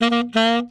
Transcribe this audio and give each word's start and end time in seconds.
Всем 0.00 0.70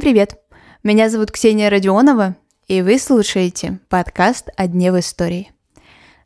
привет! 0.00 0.38
Меня 0.84 1.10
зовут 1.10 1.32
Ксения 1.32 1.68
Родионова, 1.68 2.36
и 2.68 2.82
вы 2.82 3.00
слушаете 3.00 3.80
подкаст 3.88 4.48
«О 4.56 4.68
дне 4.68 4.92
в 4.92 5.00
истории». 5.00 5.50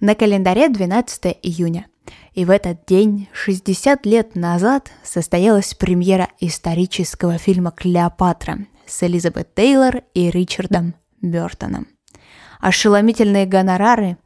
На 0.00 0.14
календаре 0.14 0.70
12 0.70 1.36
июня, 1.42 1.86
и 2.32 2.46
в 2.46 2.50
этот 2.50 2.86
день, 2.86 3.28
60 3.34 4.06
лет 4.06 4.36
назад, 4.36 4.90
состоялась 5.02 5.74
премьера 5.74 6.30
исторического 6.40 7.36
фильма 7.36 7.70
«Клеопатра» 7.70 8.60
с 8.86 9.02
Элизабет 9.02 9.54
Тейлор 9.54 10.00
и 10.14 10.30
Ричардом 10.30 10.94
Бертоном. 11.20 11.88
Ошеломительные 12.58 13.44
гонорары, 13.44 14.16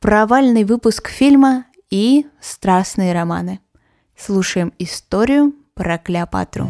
провальный 0.00 0.64
выпуск 0.64 1.10
фильма 1.10 1.66
и 1.90 2.24
страстные 2.40 3.12
романы. 3.12 3.60
Слушаем 4.18 4.72
историю 4.78 5.52
про 5.74 5.98
Клеопатру. 5.98 6.68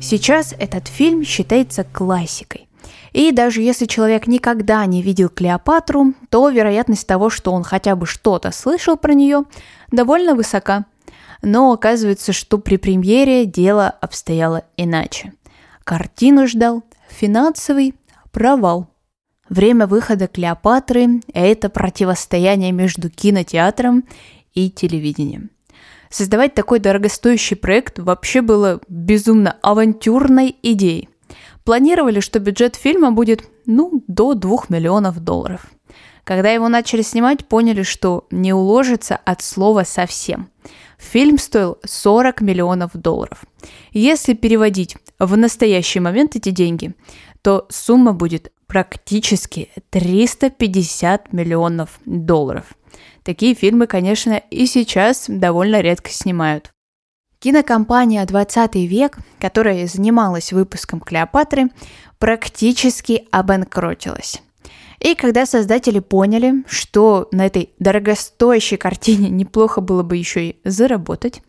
Сейчас 0.00 0.54
этот 0.56 0.86
фильм 0.86 1.24
считается 1.24 1.82
классикой. 1.82 2.68
И 3.12 3.32
даже 3.32 3.62
если 3.62 3.86
человек 3.86 4.28
никогда 4.28 4.86
не 4.86 5.02
видел 5.02 5.28
Клеопатру, 5.28 6.14
то 6.30 6.48
вероятность 6.50 7.06
того, 7.06 7.30
что 7.30 7.50
он 7.50 7.64
хотя 7.64 7.96
бы 7.96 8.06
что-то 8.06 8.52
слышал 8.52 8.96
про 8.96 9.12
нее, 9.12 9.42
довольно 9.90 10.36
высока. 10.36 10.84
Но 11.42 11.72
оказывается, 11.72 12.32
что 12.32 12.58
при 12.58 12.76
премьере 12.76 13.44
дело 13.44 13.88
обстояло 13.88 14.64
иначе. 14.76 15.32
Картину 15.82 16.46
ждал 16.46 16.84
финансовый 17.08 17.94
провал. 18.30 18.88
Время 19.48 19.86
выхода 19.86 20.26
Клеопатры– 20.26 21.20
это 21.32 21.68
противостояние 21.68 22.72
между 22.72 23.10
кинотеатром 23.10 24.04
и 24.54 24.70
телевидением. 24.70 25.50
Создавать 26.10 26.54
такой 26.54 26.80
дорогостоящий 26.80 27.56
проект 27.56 27.98
вообще 27.98 28.40
было 28.40 28.80
безумно 28.88 29.56
авантюрной 29.62 30.56
идеей. 30.62 31.08
Планировали, 31.64 32.20
что 32.20 32.38
бюджет 32.38 32.76
фильма 32.76 33.12
будет, 33.12 33.42
ну, 33.66 34.02
до 34.08 34.34
2 34.34 34.64
миллионов 34.68 35.20
долларов. 35.20 35.66
Когда 36.24 36.50
его 36.50 36.68
начали 36.68 37.02
снимать, 37.02 37.46
поняли, 37.46 37.82
что 37.82 38.26
не 38.32 38.52
уложится 38.52 39.16
от 39.16 39.42
слова 39.42 39.84
совсем. 39.84 40.48
Фильм 40.98 41.38
стоил 41.38 41.78
40 41.84 42.40
миллионов 42.40 42.92
долларов. 42.94 43.44
Если 43.92 44.34
переводить 44.34 44.96
в 45.20 45.36
настоящий 45.36 46.00
момент 46.00 46.34
эти 46.34 46.50
деньги, 46.50 46.94
то 47.42 47.66
сумма 47.68 48.12
будет 48.12 48.52
практически 48.66 49.70
350 49.90 51.32
миллионов 51.32 52.00
долларов– 52.04 52.74
Такие 53.26 53.56
фильмы, 53.56 53.88
конечно, 53.88 54.40
и 54.50 54.66
сейчас 54.66 55.24
довольно 55.26 55.80
редко 55.80 56.10
снимают. 56.10 56.70
Кинокомпания 57.40 58.24
«20 58.24 58.86
век», 58.86 59.18
которая 59.40 59.88
занималась 59.88 60.52
выпуском 60.52 61.00
«Клеопатры», 61.00 61.70
практически 62.20 63.26
обанкротилась. 63.32 64.42
И 65.00 65.16
когда 65.16 65.44
создатели 65.44 65.98
поняли, 65.98 66.64
что 66.68 67.26
на 67.32 67.46
этой 67.46 67.70
дорогостоящей 67.80 68.76
картине 68.76 69.28
неплохо 69.28 69.80
было 69.80 70.04
бы 70.04 70.16
еще 70.16 70.50
и 70.50 70.60
заработать, 70.62 71.42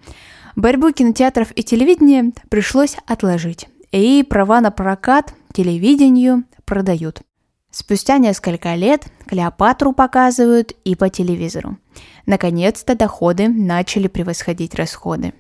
борьбу 0.56 0.92
кинотеатров 0.92 1.52
и 1.56 1.62
телевидения 1.62 2.32
пришлось 2.50 2.98
отложить. 3.06 3.68
И 3.92 4.26
права 4.28 4.62
на 4.62 4.72
прокат 4.72 5.36
телевидению 5.54 6.44
продают. 6.68 7.22
Спустя 7.72 8.18
несколько 8.18 8.76
лет 8.76 9.08
Клеопатру 9.26 9.94
показывают 9.94 10.74
и 10.84 10.96
по 10.96 11.10
телевизору. 11.10 11.78
Наконец-то 12.28 12.96
доходы 12.96 13.48
начали 13.48 14.08
превосходить 14.08 14.76
расходы. 14.76 15.34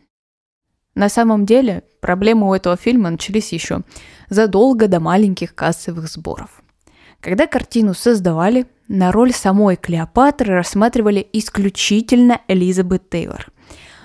На 0.95 1.09
самом 1.09 1.45
деле, 1.45 1.83
проблемы 2.01 2.49
у 2.49 2.53
этого 2.53 2.75
фильма 2.75 3.11
начались 3.11 3.53
еще 3.53 3.81
задолго 4.29 4.87
до 4.87 4.99
маленьких 4.99 5.53
кассовых 5.53 6.07
сборов. 6.09 6.63
Когда 7.19 7.45
картину 7.45 7.93
создавали, 7.93 8.65
на 8.87 9.11
роль 9.11 9.31
самой 9.31 9.75
Клеопатры 9.75 10.53
рассматривали 10.53 11.27
исключительно 11.33 12.41
Элизабет 12.47 13.09
Тейлор. 13.09 13.51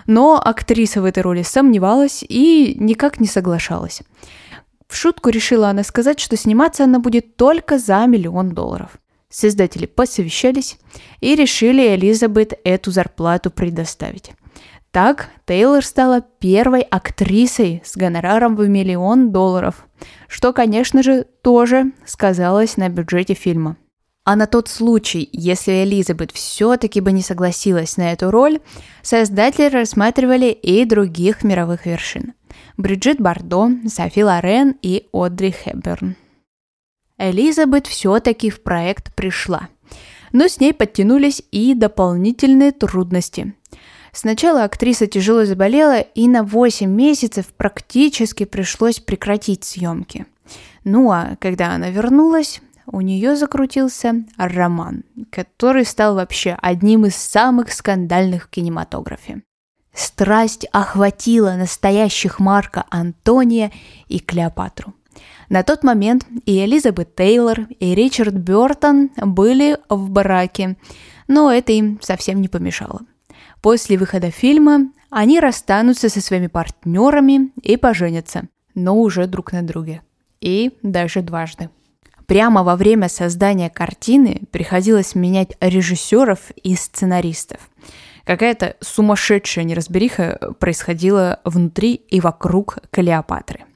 Но 0.06 0.41
актриса 0.43 1.00
в 1.00 1.05
этой 1.05 1.22
роли 1.22 1.43
сомневалась 1.43 2.25
и 2.28 2.77
никак 2.78 3.21
не 3.21 3.27
соглашалась. 3.27 4.03
В 4.93 4.95
шутку 4.95 5.31
решила 5.31 5.71
она 5.71 5.85
сказать, 5.85 6.21
что 6.21 6.37
сниматься 6.37 6.85
она 6.85 6.99
будет 6.99 7.37
только 7.37 7.79
за 7.79 8.05
миллион 8.07 8.51
долларов. 8.51 8.99
Создатели 9.31 9.87
посовещались 9.87 10.77
и 11.23 11.35
решили 11.35 11.95
Элизабет 11.95 12.61
эту 12.63 12.91
зарплату 12.91 13.51
предоставить. 13.51 14.33
Так 14.91 15.31
Тейлор 15.47 15.83
стала 15.83 16.21
первой 16.21 16.83
актрисой 16.83 17.81
с 17.87 17.97
гонораром 17.97 18.55
в 18.55 18.69
миллион 18.69 19.33
долларов, 19.33 19.87
что, 20.29 20.53
конечно 20.53 21.03
же, 21.03 21.25
тоже 21.41 21.93
сказалось 22.05 22.77
на 22.77 22.91
бюджете 22.91 23.33
фильма. 23.33 23.79
А 24.25 24.37
на 24.37 24.47
тот 24.47 24.69
случай, 24.69 25.28
если 25.33 25.83
Элизабет 25.83 26.31
все-таки 26.31 27.00
бы 27.00 27.10
не 27.10 27.22
согласилась 27.22 27.97
на 27.97 28.12
эту 28.12 28.31
роль, 28.31 28.60
создатели 29.03 29.66
рассматривали 29.66 30.47
и 30.47 30.84
других 30.84 31.43
мировых 31.43 31.87
вершин. 31.87 32.34
Бриджит 32.77 33.21
Бардо, 33.21 33.71
Софи 33.88 34.22
Лорен 34.22 34.77
и 34.81 35.09
Одри 35.12 35.50
Хепберн. 35.50 36.15
Элизабет 37.19 37.88
все-таки 37.88 38.49
в 38.49 38.62
проект 38.62 39.12
пришла, 39.15 39.69
но 40.32 40.47
с 40.47 40.61
ней 40.61 40.72
подтянулись 40.72 41.43
и 41.50 41.75
дополнительные 41.75 42.71
трудности. 42.71 43.55
Сначала 44.12 44.65
актриса 44.65 45.06
тяжело 45.06 45.44
заболела, 45.47 46.00
и 46.00 46.28
на 46.28 46.44
8 46.44 46.88
месяцев 46.88 47.47
практически 47.56 48.44
пришлось 48.44 49.00
прекратить 49.00 49.65
съемки. 49.65 50.27
Ну 50.84 51.11
а 51.11 51.37
когда 51.41 51.72
она 51.72 51.91
вернулась, 51.91 52.61
у 52.87 53.00
нее 53.00 53.37
закрутился 53.37 54.25
роман, 54.37 55.04
который 55.31 55.84
стал 55.84 56.15
вообще 56.15 56.56
одним 56.60 57.06
из 57.06 57.16
самых 57.16 57.72
скандальных 57.72 58.44
в 58.44 58.48
кинематографе. 58.48 59.43
Страсть 59.94 60.66
охватила 60.72 61.53
настоящих 61.53 62.38
Марка 62.38 62.84
Антония 62.91 63.70
и 64.09 64.19
Клеопатру. 64.19 64.94
На 65.50 65.62
тот 65.62 65.84
момент 65.84 66.26
и 66.47 66.65
Элизабет 66.65 67.15
Тейлор, 67.15 67.66
и 67.78 67.94
Ричард 67.94 68.34
Бертон 68.34 69.10
были 69.16 69.76
в 69.91 70.10
браке, 70.10 70.78
но 71.28 71.53
это 71.53 71.72
им 71.72 71.99
совсем 72.00 72.41
не 72.41 72.49
помешало. 72.49 73.03
После 73.60 73.99
выхода 73.99 74.31
фильма 74.31 74.91
они 75.10 75.41
расстанутся 75.41 76.09
со 76.09 76.22
своими 76.22 76.47
партнерами 76.47 77.53
и 77.62 77.76
поженятся, 77.76 78.49
но 78.75 78.97
уже 78.99 79.26
друг 79.26 79.53
на 79.53 79.62
друге. 79.62 80.00
И 80.41 80.78
даже 80.82 81.20
дважды. 81.20 81.69
Прямо 82.32 82.62
во 82.62 82.76
время 82.76 83.10
создания 83.10 83.69
картины 83.69 84.41
приходилось 84.53 85.15
менять 85.15 85.50
режиссеров 85.60 86.38
и 86.62 86.75
сценаристов. 86.76 87.60
Какая-то 88.25 88.76
сумасшедшая 88.81 89.66
неразбериха 89.66 90.54
происходила 90.59 91.41
внутри 91.44 91.93
и 91.93 92.22
вокруг 92.22 92.78
Клеопатры. 92.91 93.66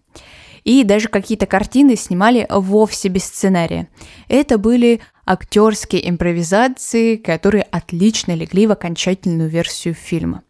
И 0.64 0.84
даже 0.84 1.08
какие-то 1.08 1.44
картины 1.44 1.96
снимали 1.96 2.46
вовсе 2.48 3.08
без 3.08 3.24
сценария. 3.24 3.88
Это 4.26 4.56
были 4.56 5.02
актерские 5.26 6.08
импровизации, 6.08 7.16
которые 7.16 7.64
отлично 7.64 8.32
легли 8.34 8.66
в 8.66 8.72
окончательную 8.72 9.50
версию 9.50 9.92
фильма. 9.92 10.40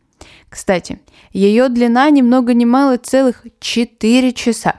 Кстати, 0.49 1.01
ее 1.33 1.69
длина 1.69 2.09
ни 2.11 2.23
много 2.23 2.55
ни 2.55 2.67
мало 2.67 2.99
целых 2.99 3.45
4 3.59 4.33
часа. 4.33 4.77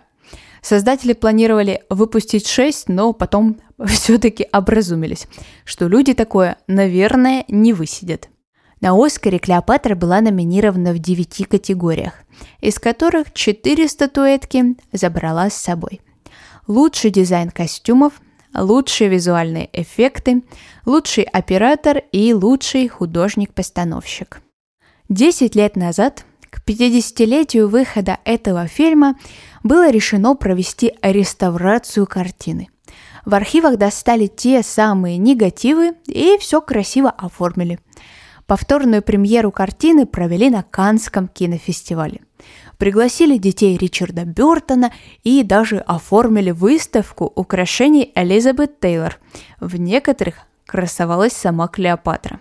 Создатели 0.67 1.13
планировали 1.13 1.83
выпустить 1.89 2.45
6, 2.45 2.89
но 2.89 3.13
потом 3.13 3.55
все-таки 3.85 4.49
образумились, 4.51 5.25
что 5.63 5.87
люди 5.87 6.13
такое, 6.13 6.57
наверное, 6.67 7.45
не 7.47 7.71
высидят. 7.71 8.27
На 8.81 8.93
Оскаре 8.93 9.39
Клеопатра 9.39 9.95
была 9.95 10.19
номинирована 10.19 10.91
в 10.91 10.99
девяти 10.99 11.45
категориях, 11.45 12.15
из 12.59 12.79
которых 12.79 13.31
четыре 13.31 13.87
статуэтки 13.87 14.75
забрала 14.91 15.49
с 15.49 15.53
собой. 15.53 16.01
Лучший 16.67 17.11
дизайн 17.11 17.49
костюмов, 17.49 18.15
лучшие 18.53 19.09
визуальные 19.09 19.69
эффекты, 19.71 20.43
лучший 20.85 21.23
оператор 21.23 21.99
и 22.11 22.33
лучший 22.33 22.89
художник-постановщик. 22.89 24.41
Десять 25.07 25.55
лет 25.55 25.77
назад, 25.77 26.25
к 26.49 26.61
50-летию 26.67 27.67
выхода 27.67 28.19
этого 28.25 28.67
фильма, 28.67 29.15
было 29.67 29.89
решено 29.89 30.35
провести 30.35 30.93
реставрацию 31.01 32.07
картины. 32.07 32.69
В 33.25 33.35
архивах 33.35 33.77
достали 33.77 34.27
те 34.27 34.63
самые 34.63 35.17
негативы 35.17 35.93
и 36.07 36.37
все 36.39 36.61
красиво 36.61 37.09
оформили– 37.09 37.79
Повторную 38.47 39.01
премьеру 39.01 39.51
картины 39.51 40.05
провели 40.05 40.49
на 40.49 40.63
Канском 40.63 41.27
кинофестивале. 41.27 42.21
Пригласили 42.77 43.37
детей 43.37 43.77
Ричарда 43.77 44.23
Бертона 44.23 44.93
и 45.23 45.43
даже 45.43 45.79
оформили 45.79 46.51
выставку 46.51 47.25
украшений 47.35 48.11
Элизабет 48.15 48.79
Тейлор 48.79 49.19
в 49.59 49.77
некоторых 49.77 50.35
красовалась 50.65 51.33
сама 51.33 51.67
Клеопатра. 51.67 52.39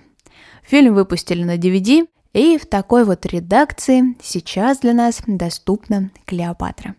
Фильм 0.62 0.94
выпустили 0.94 1.42
на 1.42 1.56
DVD, 1.56 2.06
и 2.32 2.58
в 2.58 2.66
такой 2.66 3.04
вот 3.04 3.26
редакции 3.26 4.16
сейчас 4.22 4.78
для 4.80 4.92
нас 4.92 5.22
доступна 5.26 6.10
Клеопатра. 6.24 6.94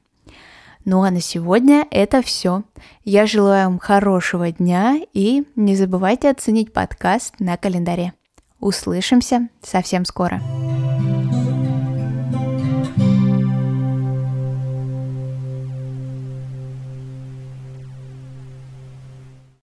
Ну 0.90 1.04
а 1.04 1.12
на 1.12 1.20
сегодня 1.20 1.86
это 1.92 2.22
все. 2.22 2.64
Я 3.04 3.28
желаю 3.28 3.68
вам 3.68 3.78
хорошего 3.78 4.54
дня 4.54 5.02
и 5.14 5.44
не 5.58 5.76
забывайте 5.76 6.30
оценить 6.30 6.72
подкаст 6.72 7.42
на 7.42 7.58
календаре. 7.58 8.14
Услышимся 8.62 9.50
совсем 9.62 10.06
скоро. 10.06 10.42